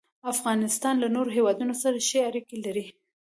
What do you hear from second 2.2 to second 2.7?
اړیکې